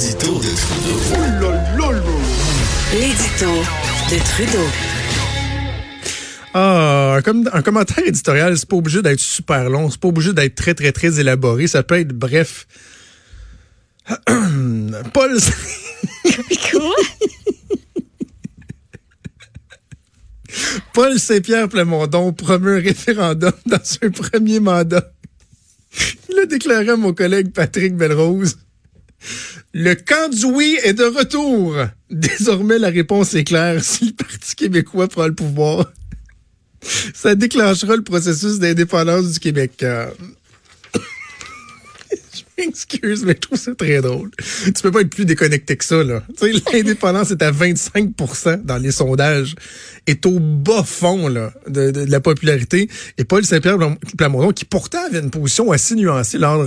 L'édito 0.00 0.38
de 0.38 0.54
Trudeau. 0.54 1.50
L'édito 2.92 3.52
de 4.10 4.18
Trudeau. 4.30 4.66
Ah, 6.54 7.14
un, 7.16 7.22
com- 7.22 7.50
un 7.52 7.62
commentaire 7.62 8.06
éditorial, 8.06 8.56
c'est 8.56 8.68
pas 8.68 8.76
obligé 8.76 9.02
d'être 9.02 9.18
super 9.18 9.68
long, 9.68 9.90
c'est 9.90 9.98
pas 9.98 10.06
obligé 10.06 10.32
d'être 10.32 10.54
très, 10.54 10.74
très, 10.74 10.92
très 10.92 11.18
élaboré. 11.18 11.66
Ça 11.66 11.82
peut 11.82 11.98
être 11.98 12.12
bref. 12.12 12.68
Paul. 15.12 15.36
Quoi? 16.70 16.94
Paul 20.94 21.18
Saint-Pierre 21.18 21.68
Plamondon 21.68 22.32
promeut 22.32 22.76
un 22.78 22.82
référendum 22.82 23.52
dans 23.66 23.82
son 23.82 24.12
premier 24.12 24.60
mandat. 24.60 25.10
Il 26.30 26.38
a 26.38 26.46
déclaré 26.46 26.88
à 26.88 26.96
mon 26.96 27.12
collègue 27.12 27.52
Patrick 27.52 27.96
Belrose. 27.96 28.58
Le 29.74 29.94
camp 29.94 30.28
du 30.30 30.44
oui 30.44 30.78
est 30.84 30.94
de 30.94 31.04
retour. 31.04 31.76
Désormais, 32.10 32.78
la 32.78 32.88
réponse 32.88 33.34
est 33.34 33.44
claire. 33.44 33.82
Si 33.82 34.06
le 34.06 34.12
Parti 34.12 34.56
québécois 34.56 35.08
prend 35.08 35.26
le 35.26 35.34
pouvoir, 35.34 35.90
ça 37.14 37.34
déclenchera 37.34 37.96
le 37.96 38.02
processus 38.02 38.58
d'indépendance 38.58 39.32
du 39.32 39.38
Québec. 39.40 39.84
Euh, 42.60 42.62
Je 42.62 42.66
m'excuse, 42.66 43.24
mais 43.24 43.32
je 43.34 43.38
trouve 43.38 43.58
ça 43.58 43.74
très 43.74 44.00
drôle. 44.00 44.30
Tu 44.64 44.72
peux 44.82 44.90
pas 44.90 45.00
être 45.02 45.10
plus 45.10 45.24
déconnecté 45.24 45.76
que 45.76 45.84
ça, 45.84 46.02
là. 46.02 46.22
Tu 46.40 46.52
sais, 46.52 46.62
l'indépendance 46.72 47.30
est 47.30 47.42
à 47.42 47.50
25% 47.52 48.64
dans 48.64 48.78
les 48.78 48.90
sondages, 48.90 49.54
est 50.06 50.24
au 50.26 50.38
bas 50.40 50.82
fond, 50.84 51.28
là, 51.28 51.52
de, 51.68 51.90
de- 51.90 52.04
de 52.04 52.10
la 52.10 52.20
popularité. 52.20 52.88
Et 53.16 53.24
Paul 53.24 53.44
Saint-Pierre 53.44 53.76
Plam- 53.78 53.96
Plamondon, 54.16 54.52
qui 54.52 54.64
pourtant 54.64 54.98
avait 55.06 55.20
une 55.20 55.30
position 55.30 55.70
assez 55.72 55.94
nuancée 55.94 56.38
lors 56.38 56.66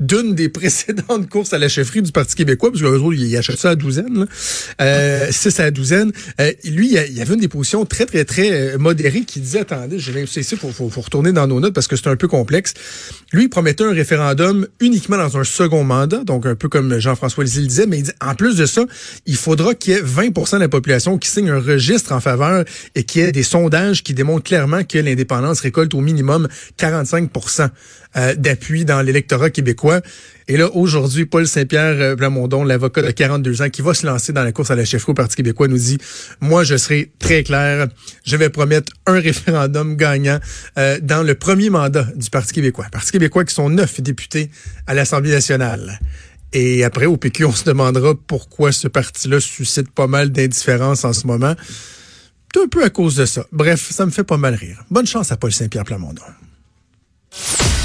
d'une 0.00 0.34
des 0.34 0.48
précédentes 0.60 1.28
courses 1.28 1.52
à 1.52 1.58
la 1.58 1.68
chefferie 1.68 2.02
du 2.02 2.12
Parti 2.12 2.34
québécois, 2.36 2.70
parce 2.70 2.82
que 2.82 2.86
eux 2.88 3.00
autres, 3.00 3.16
ils 3.18 3.36
achètent 3.36 3.58
ça 3.58 3.70
à 3.70 3.74
douzaine, 3.76 4.20
là. 4.20 4.26
Euh, 4.80 5.28
six 5.30 5.58
à 5.60 5.64
la 5.64 5.70
douzaine. 5.70 6.12
Euh, 6.40 6.52
lui, 6.64 6.88
il 6.94 7.12
y 7.16 7.20
avait 7.20 7.34
une 7.34 7.40
des 7.40 7.48
positions 7.48 7.84
très, 7.84 8.06
très, 8.06 8.24
très 8.24 8.50
euh, 8.74 8.78
modérées 8.78 9.22
qui 9.24 9.40
disait, 9.40 9.60
attendez, 9.60 9.98
je 9.98 10.12
vais 10.12 10.22
ici, 10.24 10.56
faut, 10.56 10.70
faut, 10.70 10.88
faut 10.88 11.00
retourner 11.00 11.32
dans 11.32 11.46
nos 11.46 11.60
notes 11.60 11.74
parce 11.74 11.88
que 11.88 11.96
c'est 11.96 12.08
un 12.08 12.16
peu 12.16 12.28
complexe. 12.28 12.74
Lui, 13.32 13.44
il 13.44 13.48
promettait 13.48 13.84
un 13.84 13.92
référendum 13.92 14.66
uniquement 14.80 15.16
dans 15.16 15.31
un 15.36 15.44
second 15.44 15.84
mandat, 15.84 16.24
donc 16.24 16.46
un 16.46 16.54
peu 16.54 16.68
comme 16.68 16.98
Jean-François 16.98 17.44
Lisée 17.44 17.60
le 17.60 17.66
disait, 17.66 17.86
mais 17.86 17.98
il 17.98 18.02
dit, 18.04 18.10
en 18.20 18.34
plus 18.34 18.56
de 18.56 18.66
ça, 18.66 18.84
il 19.26 19.36
faudra 19.36 19.74
qu'il 19.74 19.94
y 19.94 19.96
ait 19.96 20.02
20 20.02 20.28
de 20.28 20.58
la 20.58 20.68
population 20.68 21.18
qui 21.18 21.28
signe 21.28 21.50
un 21.50 21.60
registre 21.60 22.12
en 22.12 22.20
faveur 22.20 22.64
et 22.94 23.04
qu'il 23.04 23.22
y 23.22 23.24
ait 23.24 23.32
des 23.32 23.42
sondages 23.42 24.02
qui 24.02 24.14
démontrent 24.14 24.44
clairement 24.44 24.84
que 24.84 24.98
l'indépendance 24.98 25.60
récolte 25.60 25.94
au 25.94 26.00
minimum 26.00 26.48
45 26.76 27.30
euh, 28.14 28.34
d'appui 28.34 28.84
dans 28.84 29.00
l'électorat 29.00 29.48
québécois. 29.48 30.02
Et 30.48 30.58
là, 30.58 30.68
aujourd'hui, 30.74 31.24
Paul 31.24 31.46
Saint-Pierre 31.46 31.94
euh, 31.98 32.16
Plamondon, 32.16 32.62
l'avocat 32.62 33.00
de 33.00 33.10
42 33.10 33.62
ans, 33.62 33.70
qui 33.70 33.80
va 33.80 33.94
se 33.94 34.06
lancer 34.06 34.34
dans 34.34 34.44
la 34.44 34.52
course 34.52 34.70
à 34.70 34.74
la 34.74 34.84
chefferie 34.84 35.12
au 35.12 35.14
Parti 35.14 35.36
québécois, 35.36 35.66
nous 35.68 35.78
dit, 35.78 35.96
moi, 36.40 36.62
je 36.62 36.76
serai 36.76 37.10
très 37.18 37.42
clair, 37.42 37.86
je 38.26 38.36
vais 38.36 38.50
promettre 38.50 38.92
un 39.06 39.18
référendum 39.18 39.96
gagnant 39.96 40.40
euh, 40.78 40.98
dans 41.00 41.22
le 41.22 41.34
premier 41.34 41.70
mandat 41.70 42.06
du 42.14 42.28
Parti 42.28 42.52
québécois. 42.52 42.86
Parti 42.92 43.12
québécois 43.12 43.44
qui 43.44 43.54
sont 43.54 43.70
neuf 43.70 44.00
députés 44.02 44.50
à 44.86 44.92
l'Assemblée 44.92 45.21
Et 46.52 46.84
après, 46.84 47.06
au 47.06 47.16
PQ, 47.16 47.46
on 47.46 47.52
se 47.52 47.64
demandera 47.64 48.14
pourquoi 48.14 48.72
ce 48.72 48.88
parti-là 48.88 49.40
suscite 49.40 49.90
pas 49.90 50.06
mal 50.06 50.30
d'indifférence 50.30 51.04
en 51.04 51.12
ce 51.12 51.26
moment. 51.26 51.54
C'est 52.54 52.62
un 52.62 52.68
peu 52.68 52.84
à 52.84 52.90
cause 52.90 53.16
de 53.16 53.24
ça. 53.24 53.46
Bref, 53.52 53.90
ça 53.90 54.04
me 54.04 54.10
fait 54.10 54.24
pas 54.24 54.36
mal 54.36 54.54
rire. 54.54 54.84
Bonne 54.90 55.06
chance 55.06 55.32
à 55.32 55.38
Paul 55.38 55.52
Saint-Pierre 55.52 55.84
Plamondon. 55.84 56.22